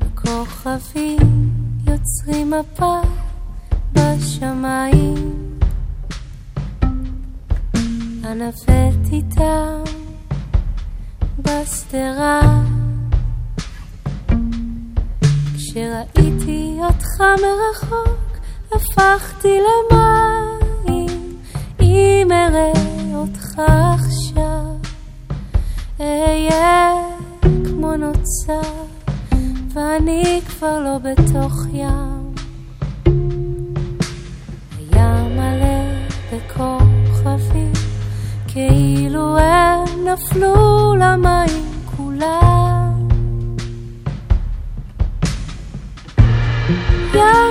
הכוכבים 0.00 1.50
יוצרים 1.86 2.50
מפה 2.50 3.00
בשמיים 3.92 5.47
הנווט 8.28 9.12
איתם 9.12 9.82
בשדרה. 11.38 12.40
כשראיתי 15.56 16.78
אותך 16.78 17.20
מרחוק 17.20 18.38
הפכתי 18.72 19.58
למים. 19.60 21.38
אם 21.80 22.28
אראה 22.32 22.72
אותך 23.14 23.62
עכשיו 23.94 24.74
אהיה 26.00 26.92
כמו 27.64 27.96
נוצר 27.96 28.72
ואני 29.72 30.40
כבר 30.48 30.80
לא 30.80 30.98
בתוך 30.98 31.54
ים. 31.72 32.34
הים 34.78 35.36
מלא 35.36 35.78
בכוכבים 36.32 36.87
כאילו 38.57 39.37
הם 39.37 40.07
נפלו 40.07 40.95
למים 40.95 41.63
כולם 41.97 43.07
ים, 47.13 47.46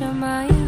to 0.00 0.14
my 0.14 0.59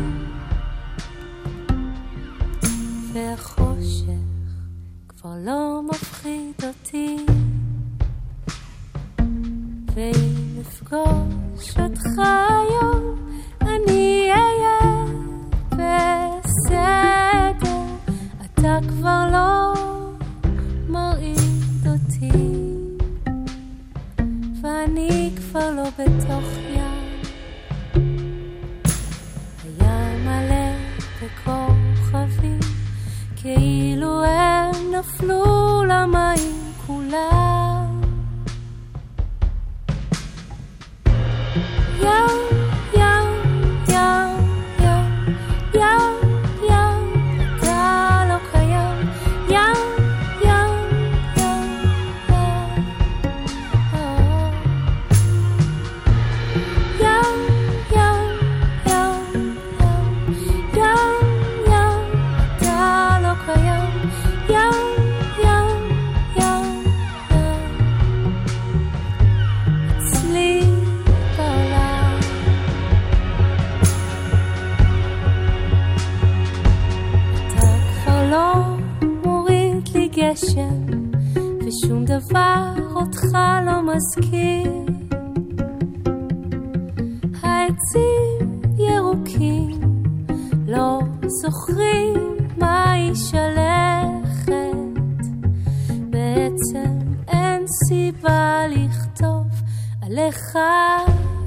עליך 100.13 100.59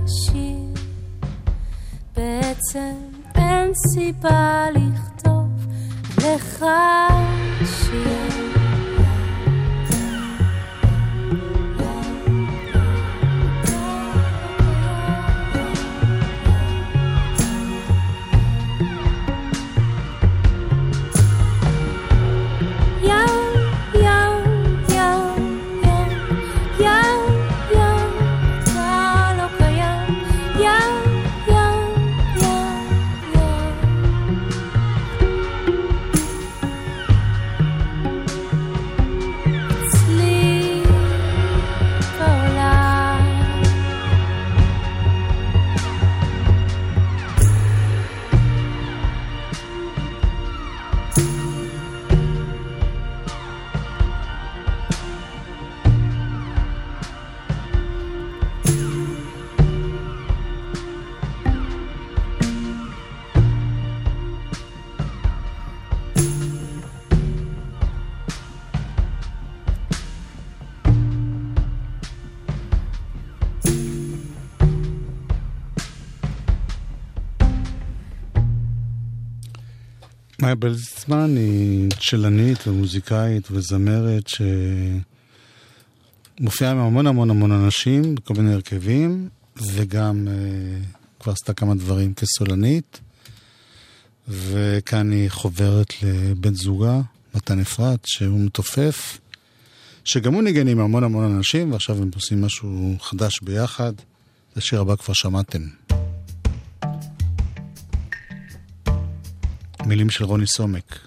שיר. 0.07 0.73
בעצם 2.15 2.93
אין 3.35 3.71
סיבה 3.93 4.65
לכתוב 4.73 5.67
עליך 6.17 6.65
שיר. 7.65 8.54
מאיה 80.45 80.55
בלזצמן 80.55 81.37
היא 81.37 81.89
צ'לנית 82.09 82.67
ומוזיקאית 82.67 83.47
וזמרת 83.51 84.29
שמופיעה 86.39 86.71
עם 86.71 86.77
המון 86.77 87.07
המון 87.07 87.29
המון 87.29 87.51
אנשים 87.51 88.15
בכל 88.15 88.33
מיני 88.33 88.53
הרכבים, 88.53 89.29
וגם 89.57 90.27
אה, 90.27 90.33
כבר 91.19 91.31
עשתה 91.33 91.53
כמה 91.53 91.75
דברים 91.75 92.13
כסולנית. 92.13 92.99
וכאן 94.27 95.11
היא 95.11 95.29
חוברת 95.29 95.93
לבן 96.03 96.53
זוגה, 96.53 97.01
מתן 97.35 97.59
אפרת, 97.59 97.99
שהוא 98.05 98.39
מתופף, 98.39 99.19
שגם 100.03 100.33
הוא 100.33 100.43
ניגן 100.43 100.67
עם 100.67 100.79
המון 100.79 101.03
המון 101.03 101.35
אנשים, 101.35 101.71
ועכשיו 101.71 101.97
הם 101.97 102.09
עושים 102.15 102.41
משהו 102.41 102.95
חדש 102.99 103.39
ביחד. 103.41 103.93
את 104.51 104.57
השיר 104.57 104.81
הבא 104.81 104.95
כבר 104.95 105.13
שמעתם. 105.13 105.61
מילים 109.85 110.09
של 110.09 110.25
רוני 110.25 110.47
סומק. 110.47 110.99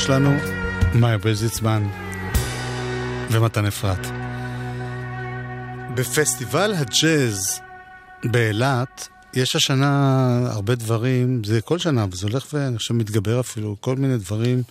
שלנו, 0.00 0.30
מאיה 0.94 1.18
בזיצמן 1.18 1.88
ומתן 3.30 3.66
אפרת. 3.66 4.06
בפסטיבל 5.94 6.74
הג'אז 6.74 7.60
באילת 8.24 9.08
יש 9.34 9.56
השנה 9.56 10.38
הרבה 10.50 10.74
דברים, 10.74 11.44
זה 11.44 11.60
כל 11.60 11.78
שנה, 11.78 12.06
וזה 12.12 12.26
הולך 12.26 12.46
ואני 12.52 12.78
חושב 12.78 12.94
מתגבר 12.94 13.40
אפילו, 13.40 13.76
כל 13.80 13.96
מיני 13.96 14.18
דברים 14.18 14.62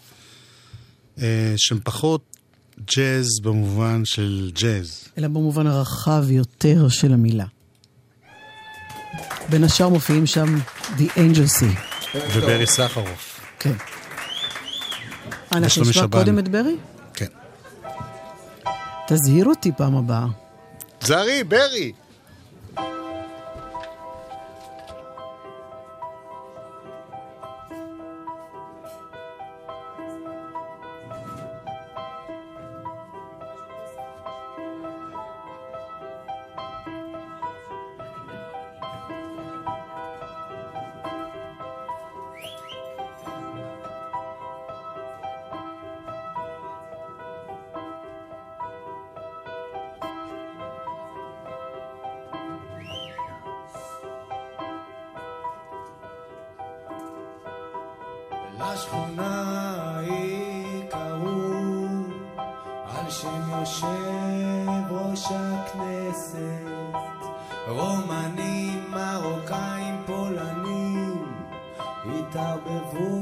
אה, 1.21 1.53
שהם 1.57 1.79
פחות 1.83 2.37
ג'אז 2.95 3.27
במובן 3.43 4.01
של 4.05 4.51
ג'אז. 4.53 5.07
אלא 5.17 5.27
במובן 5.27 5.67
הרחב 5.67 6.23
יותר 6.29 6.89
של 6.89 7.13
המילה. 7.13 7.45
בין 9.49 9.63
השאר 9.63 9.89
מופיעים 9.89 10.25
שם 10.25 10.55
The 10.97 11.09
Angel 11.15 11.61
Sea. 11.61 12.17
וברי 12.33 12.67
סחרוף. 12.67 13.39
כן. 13.59 13.73
אנחנו 15.51 15.81
נשמע 15.81 16.07
קודם 16.07 16.39
את 16.39 16.47
ברי? 16.47 16.75
כן. 17.13 17.25
תזהיר 19.07 19.45
אותי 19.45 19.71
פעם 19.77 19.95
הבאה. 19.95 20.25
זרי, 21.01 21.43
ברי! 21.43 21.91
לשכונה 58.59 59.43
ההיא 59.77 60.83
קראו 60.89 61.87
על 62.85 63.09
שם 63.09 63.41
יושב 63.51 64.91
ראש 64.91 65.25
הכנסת. 65.31 66.89
רומנים, 67.67 68.91
מרוקאים, 68.91 70.03
פולנים 70.05 71.25
התערבבו 72.05 73.18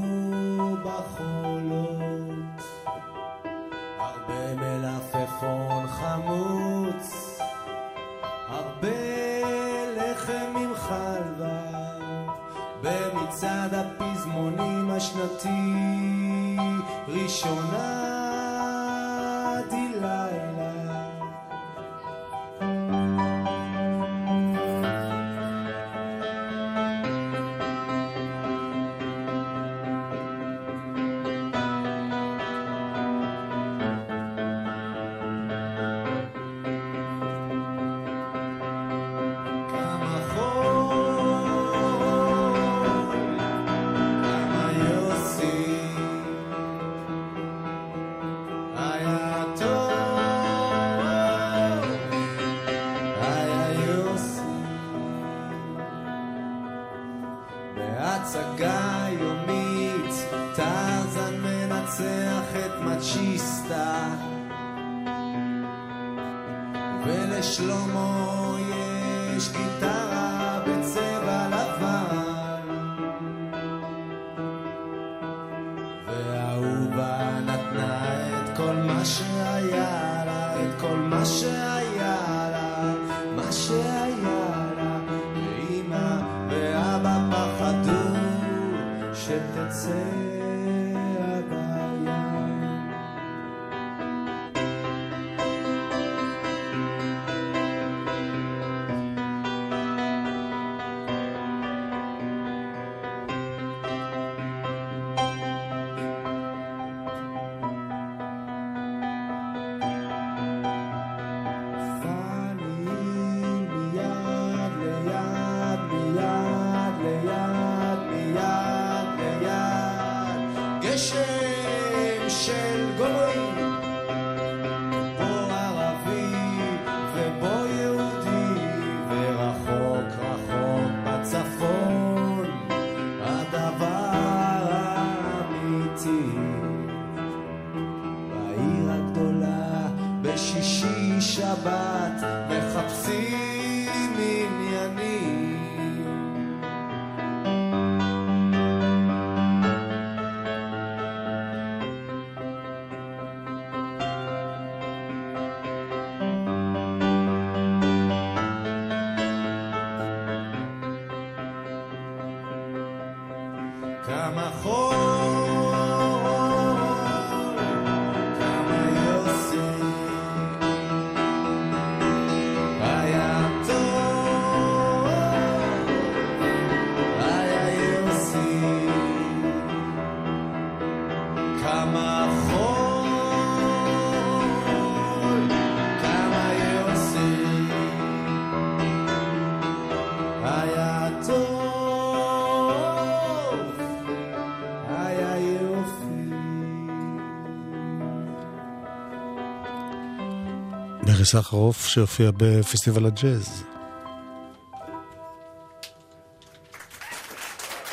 סחרוף 201.30 201.86
שהופיע 201.86 202.30
בפסטיבל 202.36 203.06
הג'אז. 203.06 203.64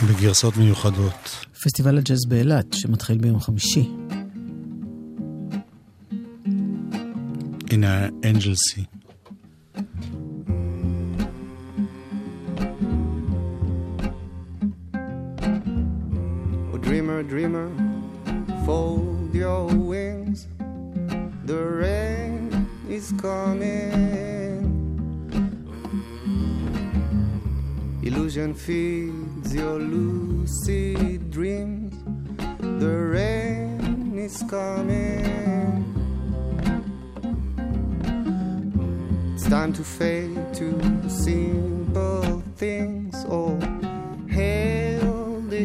בגרסות 0.09 0.57
מיוחדות. 0.57 1.45
פסטיבל 1.63 1.97
הג'אז 1.97 2.25
באילת, 2.29 2.73
שמתחיל 2.73 3.17
ביום 3.17 3.39
חמישי. 3.39 3.89
הנה 7.71 8.05
אנג'ל 8.25 8.53
סי. 8.55 8.94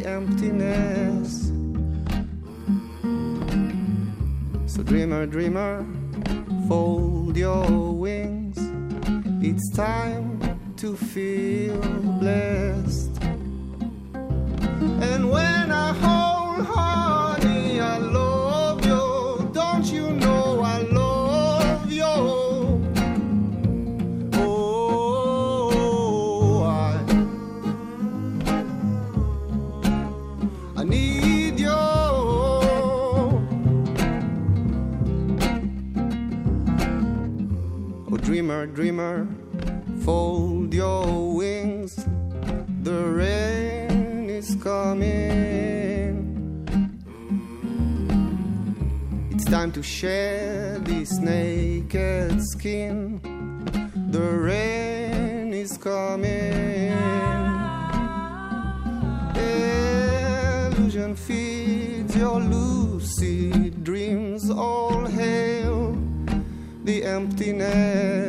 Emptiness. 0.05 1.48
So, 4.66 4.82
dreamer, 4.82 5.26
dreamer, 5.26 5.86
fold 6.68 7.36
your 7.36 7.92
wings. 7.92 8.59
It's 9.42 9.70
time 9.74 10.40
to 10.76 10.96
feel 10.96 11.80
blessed. 12.20 13.22
And 15.03 15.30
when 15.30 15.72
I 15.72 15.92
hold 15.92 16.66
honey, 16.66 17.20
dreamer, 38.67 39.27
fold 40.05 40.75
your 40.75 41.35
wings. 41.35 41.95
The 42.83 43.05
rain 43.05 44.31
is 44.31 44.55
coming. 44.63 46.17
It's 49.31 49.45
time 49.45 49.73
to 49.73 49.83
shed 49.83 50.85
this 50.85 51.19
naked 51.19 52.43
skin. 52.53 53.21
The 54.11 54.21
rain 54.21 55.53
is 55.55 55.77
coming. 55.79 56.93
Illusion 60.81 61.17
feeds 61.17 62.17
your 62.17 62.41
lucid 62.41 63.85
dreams. 63.85 64.51
All 64.51 65.07
hail 65.07 65.97
the 66.85 67.05
emptiness. 67.05 68.20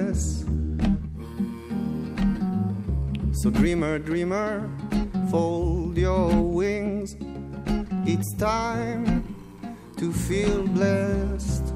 So, 3.41 3.49
dreamer, 3.49 3.97
dreamer, 3.97 4.69
fold 5.31 5.97
your 5.97 6.29
wings. 6.43 7.15
It's 8.05 8.35
time 8.35 9.23
to 9.97 10.13
feel 10.13 10.67
blessed. 10.67 11.73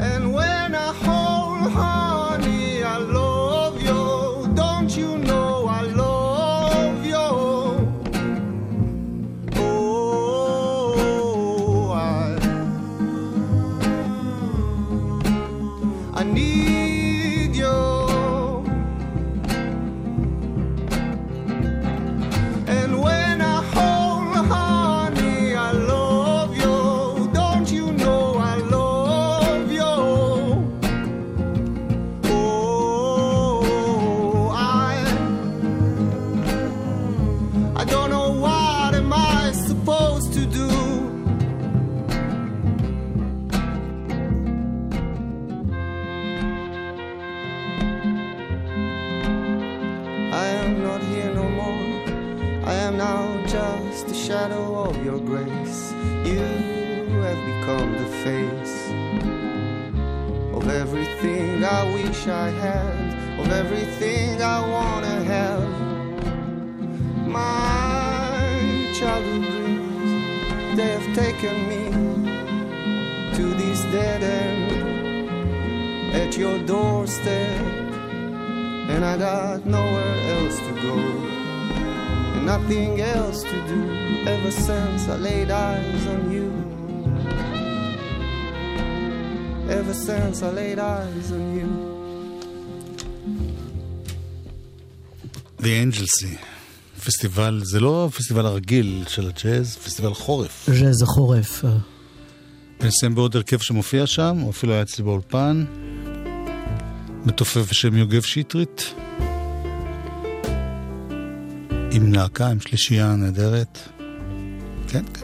And 0.00 0.32
when 0.32 0.74
I 0.74 0.90
hold 1.04 1.70
honey, 1.70 2.82
I 2.82 2.96
love 2.96 3.82
you. 3.82 4.48
Don't 4.54 4.96
you 4.96 5.18
know 5.18 5.66
I 5.66 5.82
love 5.82 7.04
you? 7.04 7.14
Oh, 9.56 10.94
I, 11.92 12.38
I 16.20 16.24
need 16.24 17.54
you. 17.54 17.93
Ever 89.94 90.02
since 90.02 90.42
I 90.42 90.50
laid 90.50 90.78
eyes 90.78 91.30
on 91.36 91.46
you. 91.58 91.68
The 95.60 95.72
Angelsy. 95.82 96.38
פסטיבל, 97.04 97.60
זה 97.64 97.80
לא 97.80 98.08
הפסטיבל 98.08 98.46
הרגיל 98.46 99.04
של 99.08 99.28
הג'אז, 99.28 99.76
פסטיבל 99.76 100.14
חורף. 100.14 100.70
ז'אז 100.72 101.02
החורף. 101.02 101.64
נסיים 102.80 103.14
בעוד 103.14 103.36
הרכב 103.36 103.58
שמופיע 103.58 104.06
שם, 104.06 104.36
הוא 104.40 104.50
אפילו 104.50 104.72
היה 104.72 104.82
אצלי 104.82 105.04
באולפן. 105.04 105.64
מתופף 107.24 107.70
בשם 107.70 107.96
יוגב 107.96 108.22
שטרית. 108.22 108.94
עם 111.90 112.12
להקה, 112.12 112.48
עם 112.48 112.60
שלישייה 112.60 113.16
נהדרת. 113.16 113.78
כן, 114.88 115.04
כן. 115.14 115.23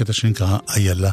קטע 0.00 0.12
שנקרא 0.12 0.58
איילה. 0.76 1.10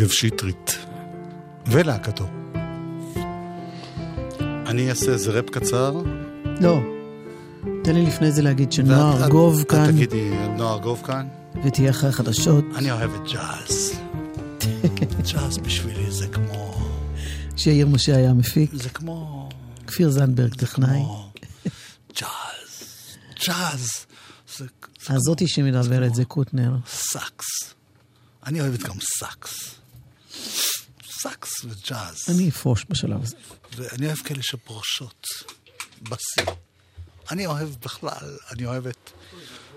יוגב 0.00 0.10
שטרית. 0.10 0.78
ולהקתו. 1.66 2.26
אני 4.66 4.90
אעשה 4.90 5.10
איזה 5.12 5.30
ראפ 5.30 5.50
קצר. 5.50 6.02
לא. 6.60 6.78
תן 7.84 7.94
לי 7.94 8.06
לפני 8.06 8.32
זה 8.32 8.42
להגיד 8.42 8.72
שנועה 8.72 9.14
ואת- 9.14 9.22
ארגוב 9.22 9.60
את- 9.60 9.70
כאן, 9.70 9.86
תגידי, 9.92 10.30
נועה 10.56 10.72
ארגוב 10.74 11.02
כאן. 11.06 11.28
ותהיה 11.64 11.90
אחרי 11.90 12.08
החדשות. 12.08 12.64
אני 12.76 12.90
אוהב 12.90 13.10
את 13.14 13.20
ג'אז. 13.32 13.92
ג'אז 15.32 15.58
בשבילי 15.58 16.10
זה 16.10 16.26
כמו... 16.28 16.88
שיאיר 17.56 17.86
משה 17.86 18.16
היה 18.16 18.32
מפיק. 18.32 18.70
זה 18.74 18.88
כמו... 18.88 19.48
כפיר 19.86 20.10
זנדברג 20.10 20.54
טכנאי. 20.54 21.00
ג'אז. 22.20 22.84
ג'אז. 23.46 24.06
זה 24.58 24.64
הזאתי 25.08 25.48
שמדברת 25.48 26.14
זה 26.14 26.24
קוטנר. 26.24 26.76
סאקס. 26.86 27.46
אני 28.46 28.60
אוהבת 28.60 28.82
גם 28.82 28.94
סאקס. 29.18 29.74
סאקס 31.22 31.64
וג'אז. 31.64 32.16
אני 32.28 32.48
אפרוש 32.48 32.86
בשלב 32.88 33.22
הזה. 33.22 33.36
ואני 33.76 34.06
אוהב 34.06 34.18
כאלה 34.18 34.42
שפורשות 34.42 35.26
בשיא. 36.02 36.52
אני 37.30 37.46
אוהב 37.46 37.68
בכלל, 37.68 38.38
אני 38.52 38.66
אוהב 38.66 38.86
את... 38.86 39.10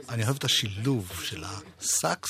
אני 0.10 0.24
אוהב 0.24 0.36
את 0.36 0.44
השילוב 0.44 1.12
של 1.24 1.44
הסאקס 1.44 2.20